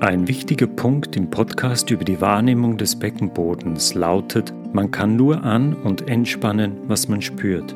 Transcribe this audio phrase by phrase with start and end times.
[0.00, 5.72] Ein wichtiger Punkt im Podcast über die Wahrnehmung des Beckenbodens lautet, man kann nur an-
[5.72, 7.74] und entspannen, was man spürt.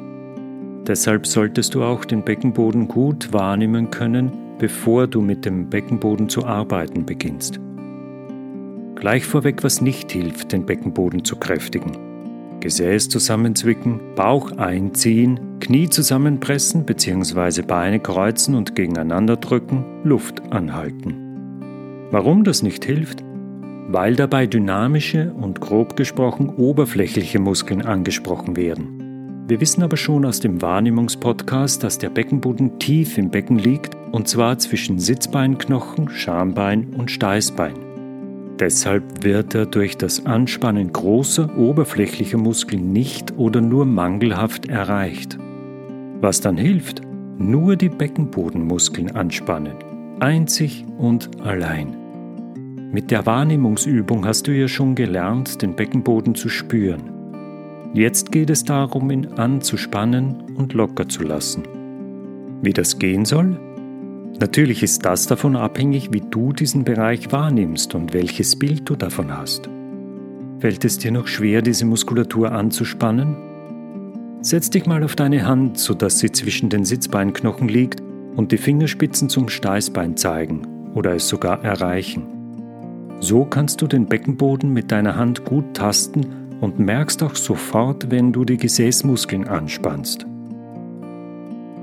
[0.87, 6.45] Deshalb solltest du auch den Beckenboden gut wahrnehmen können, bevor du mit dem Beckenboden zu
[6.45, 7.59] arbeiten beginnst.
[8.97, 11.97] Gleich vorweg, was nicht hilft, den Beckenboden zu kräftigen.
[12.61, 17.63] Gesäß zusammenzwicken, Bauch einziehen, Knie zusammenpressen bzw.
[17.63, 21.30] Beine kreuzen und gegeneinander drücken, Luft anhalten.
[22.11, 23.23] Warum das nicht hilft?
[23.89, 29.45] Weil dabei dynamische und grob gesprochen oberflächliche Muskeln angesprochen werden.
[29.47, 34.29] Wir wissen aber schon aus dem Wahrnehmungspodcast, dass der Beckenboden tief im Becken liegt und
[34.29, 37.75] zwar zwischen Sitzbeinknochen, Schambein und Steißbein.
[38.59, 45.39] Deshalb wird er durch das Anspannen großer oberflächlicher Muskeln nicht oder nur mangelhaft erreicht.
[46.21, 47.03] Was dann hilft?
[47.39, 49.75] Nur die Beckenbodenmuskeln anspannen,
[50.21, 52.00] einzig und allein.
[52.93, 57.13] Mit der Wahrnehmungsübung hast du ja schon gelernt, den Beckenboden zu spüren.
[57.95, 61.63] Jetzt geht es darum, ihn anzuspannen und locker zu lassen.
[62.63, 63.61] Wie das gehen soll?
[64.41, 69.37] Natürlich ist das davon abhängig, wie du diesen Bereich wahrnimmst und welches Bild du davon
[69.37, 69.71] hast.
[70.59, 73.37] Fällt es dir noch schwer, diese Muskulatur anzuspannen?
[74.41, 78.03] Setz dich mal auf deine Hand, sodass sie zwischen den Sitzbeinknochen liegt
[78.35, 82.40] und die Fingerspitzen zum Steißbein zeigen oder es sogar erreichen.
[83.21, 88.33] So kannst du den Beckenboden mit deiner Hand gut tasten und merkst auch sofort, wenn
[88.33, 90.27] du die Gesäßmuskeln anspannst.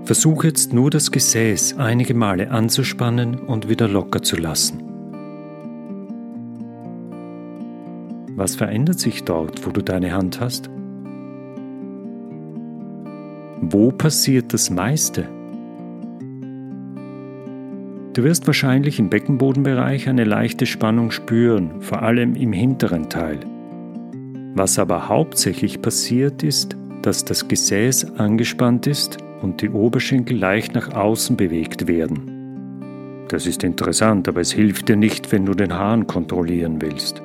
[0.03, 4.83] Versuch jetzt nur das Gesäß einige Male anzuspannen und wieder locker zu lassen.
[8.35, 10.69] Was verändert sich dort, wo du deine Hand hast?
[13.61, 15.27] Wo passiert das meiste?
[18.18, 23.42] Du wirst wahrscheinlich im Beckenbodenbereich eine leichte Spannung spüren, vor allem im hinteren Teil.
[24.56, 30.95] Was aber hauptsächlich passiert ist, dass das Gesäß angespannt ist und die Oberschenkel leicht nach
[30.95, 33.27] außen bewegt werden.
[33.27, 37.22] Das ist interessant, aber es hilft dir nicht, wenn du den Hahn kontrollieren willst.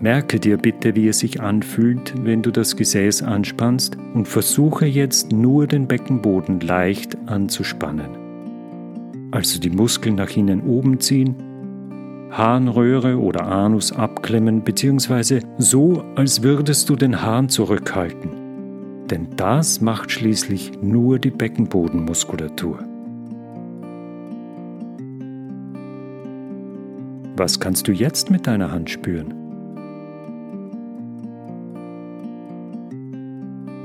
[0.00, 5.32] Merke dir bitte, wie es sich anfühlt, wenn du das Gesäß anspannst und versuche jetzt
[5.32, 8.19] nur den Beckenboden leicht anzuspannen
[9.30, 11.36] also die Muskeln nach innen oben ziehen,
[12.30, 15.40] Harnröhre oder Anus abklemmen bzw.
[15.58, 19.06] so, als würdest du den Hahn zurückhalten.
[19.10, 22.78] Denn das macht schließlich nur die Beckenbodenmuskulatur.
[27.36, 29.34] Was kannst du jetzt mit deiner Hand spüren?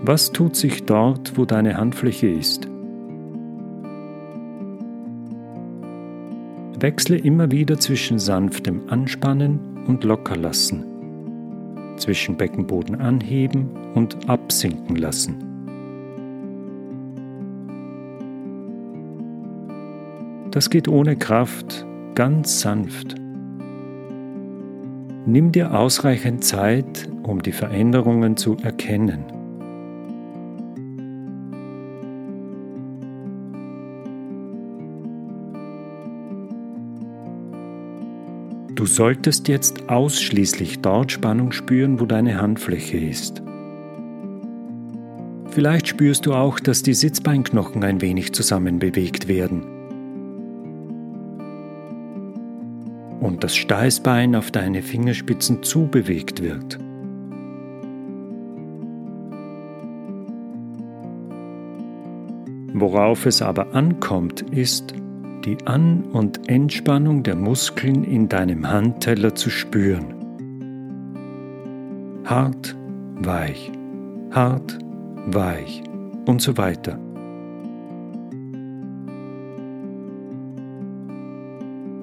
[0.04, 2.70] Was tut sich dort, wo deine Handfläche ist?
[6.82, 10.84] Wechsle immer wieder zwischen sanftem Anspannen und Lockerlassen,
[11.98, 15.36] zwischen Beckenboden anheben und absinken lassen.
[20.52, 21.86] Das geht ohne Kraft,
[22.16, 23.16] ganz sanft.
[25.26, 29.35] Nimm dir ausreichend Zeit, um die Veränderungen zu erkennen.
[38.76, 43.42] Du solltest jetzt ausschließlich dort Spannung spüren, wo deine Handfläche ist.
[45.48, 49.64] Vielleicht spürst du auch, dass die Sitzbeinknochen ein wenig zusammen bewegt werden.
[53.22, 56.78] Und das Steißbein auf deine Fingerspitzen zubewegt wird.
[62.74, 64.94] Worauf es aber ankommt, ist,
[65.46, 70.16] die An- und Entspannung der Muskeln in deinem Handteller zu spüren.
[72.26, 72.76] Hart,
[73.22, 73.72] weich,
[74.32, 74.80] hart,
[75.28, 75.84] weich
[76.26, 77.00] und so weiter.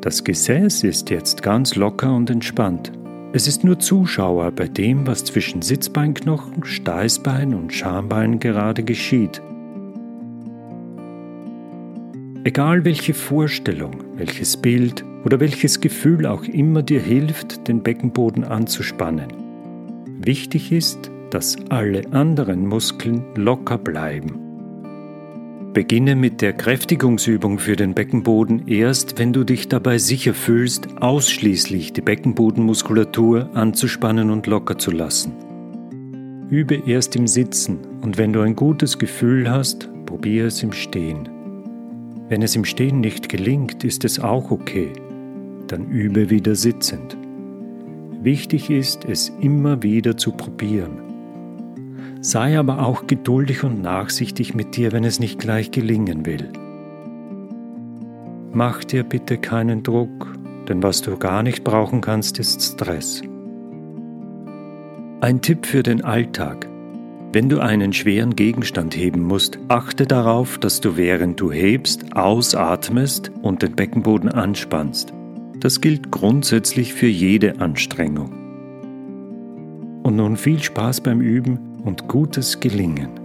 [0.01, 2.93] Das Gesäß ist jetzt ganz locker und entspannt.
[3.33, 9.43] Es ist nur Zuschauer bei dem, was zwischen Sitzbeinknochen, Steißbein und Schambein gerade geschieht.
[12.45, 19.29] Egal welche Vorstellung, welches Bild oder welches Gefühl auch immer dir hilft, den Beckenboden anzuspannen.
[20.21, 24.41] Wichtig ist, dass alle anderen Muskeln locker bleiben.
[25.73, 31.93] Beginne mit der Kräftigungsübung für den Beckenboden erst, wenn du dich dabei sicher fühlst, ausschließlich
[31.93, 35.33] die Beckenbodenmuskulatur anzuspannen und locker zu lassen.
[36.51, 41.42] Übe erst im Sitzen und wenn du ein gutes Gefühl hast, probiere es im Stehen.
[42.29, 44.93] Wenn es im Stehen nicht gelingt, ist es auch okay.
[45.69, 47.17] dann übe wieder sitzend.
[48.21, 51.01] Wichtig ist, es immer wieder zu probieren.
[52.21, 56.51] Sei aber auch geduldig und nachsichtig mit dir, wenn es nicht gleich gelingen will.
[58.53, 60.37] Mach dir bitte keinen Druck,
[60.69, 63.23] denn was du gar nicht brauchen kannst, ist Stress.
[65.21, 66.69] Ein Tipp für den Alltag.
[67.35, 73.33] Wenn du einen schweren Gegenstand heben musst, achte darauf, dass du während du hebst ausatmest
[73.41, 75.15] und den Beckenboden anspannst.
[75.59, 78.33] Das gilt grundsätzlich für jede Anstrengung.
[80.03, 83.22] Und nun viel Spaß beim Üben und gutes Gelingen.